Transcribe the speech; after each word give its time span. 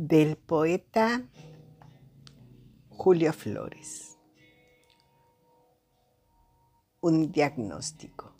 del 0.00 0.36
poeta 0.36 1.22
Julio 2.88 3.32
Flores. 3.32 4.16
Un 7.00 7.32
diagnóstico. 7.32 8.36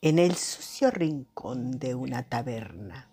En 0.00 0.18
el 0.18 0.36
sucio 0.36 0.90
rincón 0.90 1.72
de 1.72 1.94
una 1.94 2.22
taberna, 2.22 3.10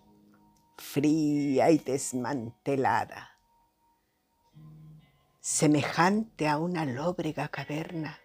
fría 0.78 1.70
y 1.70 1.76
desmantelada, 1.76 3.38
semejante 5.40 6.48
a 6.48 6.56
una 6.56 6.86
lóbrega 6.86 7.48
caverna, 7.48 8.18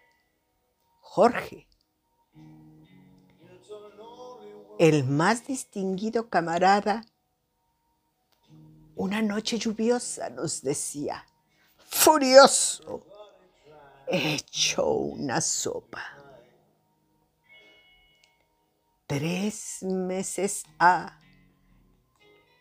Jorge, 1.00 1.68
el 4.78 5.04
más 5.04 5.46
distinguido 5.46 6.28
camarada, 6.28 7.04
una 8.94 9.22
noche 9.22 9.58
lluviosa 9.58 10.30
nos 10.30 10.62
decía, 10.62 11.24
furioso, 11.76 13.06
hecho 14.06 14.88
una 14.88 15.40
sopa. 15.40 16.02
Tres 19.06 19.82
meses 19.82 20.64
ha 20.78 21.20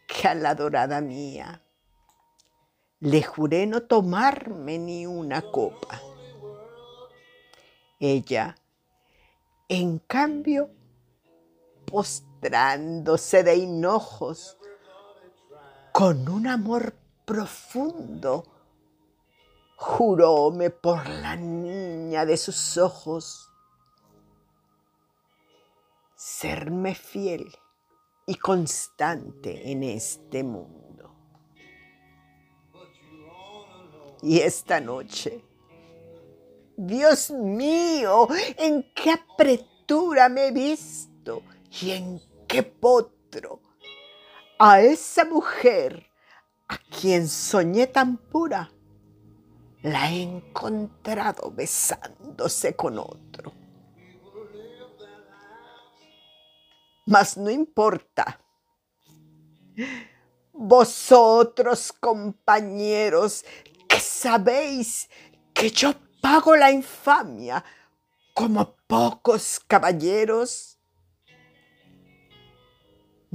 que 0.07 0.27
a 0.27 0.35
la 0.35 0.53
dorada 0.53 1.01
mía 1.01 1.61
le 2.99 3.23
juré 3.23 3.65
no 3.65 3.83
tomarme 3.83 4.77
ni 4.77 5.05
una 5.05 5.41
copa. 5.41 6.01
Ella, 7.99 8.55
en 9.67 9.99
cambio, 9.99 10.69
postrándose 11.95 13.41
de 13.41 13.55
hinojos, 13.55 14.57
con 15.93 16.27
un 16.27 16.45
amor 16.45 16.93
profundo, 17.23 18.43
juróme 19.77 20.71
por 20.71 21.07
la 21.07 21.37
niña 21.37 22.25
de 22.25 22.35
sus 22.35 22.77
ojos 22.77 23.49
serme 26.17 26.95
fiel 26.95 27.47
y 28.25 28.35
constante 28.35 29.71
en 29.71 29.83
este 29.83 30.43
mundo. 30.43 31.15
Y 34.21 34.39
esta 34.39 34.81
noche, 34.81 35.45
Dios 36.75 37.31
mío, 37.31 38.27
en 38.57 38.91
qué 38.93 39.11
apretura 39.11 40.27
me 40.27 40.47
he 40.47 40.51
visto 40.51 41.05
y 41.81 41.91
en 41.91 42.21
qué 42.47 42.63
potro 42.63 43.61
a 44.59 44.81
esa 44.81 45.25
mujer 45.25 46.09
a 46.67 46.77
quien 46.77 47.27
soñé 47.27 47.87
tan 47.87 48.17
pura, 48.17 48.71
la 49.83 50.11
he 50.11 50.21
encontrado 50.23 51.51
besándose 51.51 52.75
con 52.75 52.97
otro. 52.97 53.53
Mas 57.05 57.37
no 57.37 57.51
importa. 57.51 58.39
Vosotros, 60.53 61.91
compañeros, 61.91 63.45
que 63.87 63.99
sabéis 63.99 65.09
que 65.53 65.69
yo 65.69 65.93
pago 66.21 66.55
la 66.55 66.71
infamia 66.71 67.63
como 68.33 68.75
pocos 68.87 69.59
caballeros, 69.67 70.74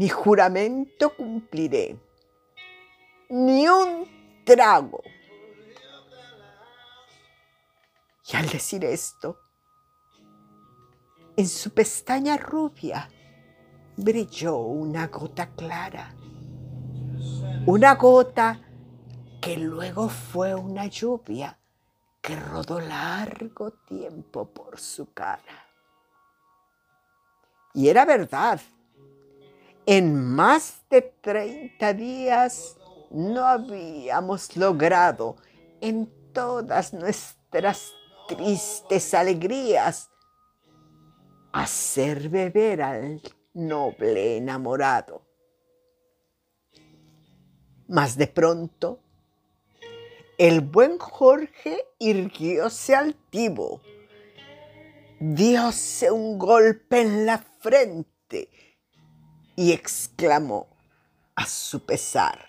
mi 0.00 0.08
juramento 0.08 1.14
cumpliré. 1.14 1.94
Ni 3.28 3.68
un 3.68 4.08
trago. 4.46 5.02
Y 8.26 8.34
al 8.34 8.48
decir 8.48 8.82
esto, 8.82 9.38
en 11.36 11.46
su 11.46 11.74
pestaña 11.74 12.38
rubia 12.38 13.10
brilló 13.98 14.56
una 14.56 15.08
gota 15.08 15.50
clara, 15.50 16.14
una 17.66 17.94
gota 17.96 18.58
que 19.38 19.58
luego 19.58 20.08
fue 20.08 20.54
una 20.54 20.86
lluvia 20.86 21.58
que 22.22 22.36
rodó 22.36 22.80
largo 22.80 23.72
tiempo 23.72 24.48
por 24.48 24.80
su 24.80 25.12
cara. 25.12 25.66
Y 27.74 27.88
era 27.88 28.06
verdad, 28.06 28.58
en 29.90 30.14
más 30.14 30.84
de 30.88 31.02
30 31.02 31.94
días 31.94 32.76
no 33.10 33.44
habíamos 33.44 34.56
logrado 34.56 35.34
en 35.80 36.08
todas 36.32 36.94
nuestras 36.94 37.92
tristes 38.28 39.12
alegrías 39.14 40.08
hacer 41.50 42.28
beber 42.28 42.82
al 42.82 43.20
noble 43.52 44.36
enamorado. 44.36 45.26
Mas 47.88 48.16
de 48.16 48.28
pronto, 48.28 49.00
el 50.38 50.60
buen 50.60 50.98
Jorge 50.98 51.84
irguióse 51.98 52.94
altivo, 52.94 53.80
diose 55.18 56.12
un 56.12 56.38
golpe 56.38 57.00
en 57.00 57.26
la 57.26 57.38
frente 57.38 58.69
y 59.56 59.72
exclamó 59.72 60.68
a 61.34 61.46
su 61.46 61.84
pesar, 61.84 62.46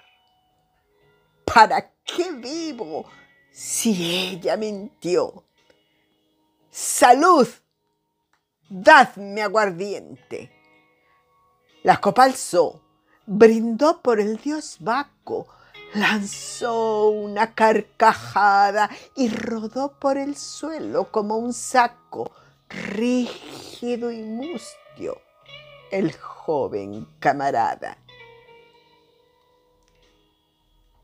¿para 1.45 1.91
qué 2.03 2.31
vivo 2.31 3.05
si 3.51 4.29
ella 4.31 4.57
mintió? 4.57 5.43
Salud, 6.69 7.47
dadme 8.69 9.41
aguardiente. 9.41 10.51
La 11.83 11.99
copa 11.99 12.23
alzó, 12.23 12.81
brindó 13.25 14.01
por 14.01 14.19
el 14.19 14.37
dios 14.37 14.77
Baco, 14.79 15.47
lanzó 15.93 17.09
una 17.09 17.53
carcajada 17.53 18.89
y 19.15 19.29
rodó 19.29 19.99
por 19.99 20.17
el 20.17 20.35
suelo 20.35 21.11
como 21.11 21.37
un 21.37 21.53
saco, 21.53 22.31
rígido 22.69 24.11
y 24.11 24.23
mustio, 24.23 25.21
el 25.91 26.13
joven 26.13 27.07
camarada. 27.19 27.97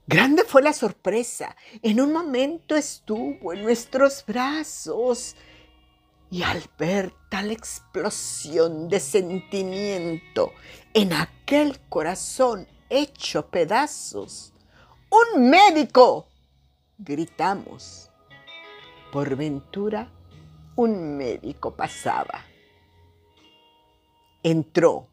Grande 0.07 0.43
fue 0.45 0.61
la 0.61 0.71
sorpresa. 0.71 1.55
En 1.81 1.99
un 1.99 2.13
momento 2.13 2.75
estuvo 2.75 3.51
en 3.51 3.63
nuestros 3.63 4.23
brazos 4.25 5.35
y 6.29 6.43
al 6.43 6.63
ver 6.79 7.13
tal 7.29 7.51
explosión 7.51 8.87
de 8.87 8.99
sentimiento 8.99 10.53
en 10.93 11.13
aquel 11.13 11.79
corazón 11.89 12.67
hecho 12.89 13.47
pedazos, 13.47 14.53
¡un 15.09 15.49
médico! 15.49 16.27
gritamos. 16.97 18.09
Por 19.11 19.35
ventura, 19.35 20.09
un 20.75 21.17
médico 21.17 21.75
pasaba. 21.75 22.45
Entró, 24.49 25.09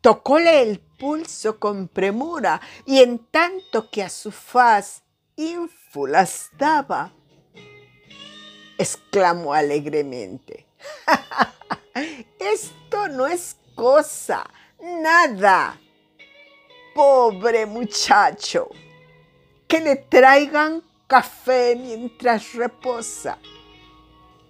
tocóle 0.00 0.62
el 0.62 0.78
pulso 0.78 1.58
con 1.58 1.88
premura 1.88 2.60
y 2.84 3.02
en 3.02 3.18
tanto 3.18 3.90
que 3.90 4.04
a 4.04 4.08
su 4.08 4.30
faz 4.30 5.02
ínfulas 5.34 6.50
daba, 6.56 7.12
exclamó 8.78 9.52
alegremente. 9.52 10.64
Esto 12.38 13.08
no 13.08 13.26
es 13.26 13.56
cosa, 13.74 14.48
nada. 14.80 15.80
Pobre 16.94 17.66
muchacho, 17.66 18.68
que 19.66 19.80
le 19.80 19.96
traigan 19.96 20.84
café 21.08 21.74
mientras 21.74 22.54
reposa 22.54 23.40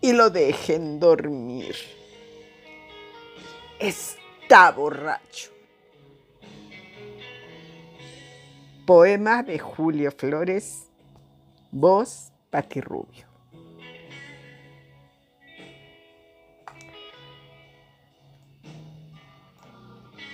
y 0.03 0.13
lo 0.13 0.29
dejen 0.29 1.01
dormir. 1.01 1.96
Está 3.79 4.71
borracho. 4.73 5.53
Poema 8.87 9.43
de 9.43 9.59
Julio 9.59 10.11
Flores, 10.13 10.91
voz 11.71 12.33
Pati 12.51 12.81
Rubio. 12.81 13.36